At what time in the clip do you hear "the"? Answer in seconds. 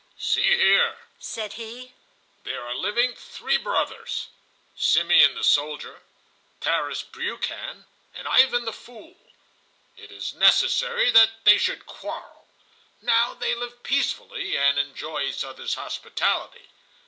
5.35-5.43, 8.65-8.73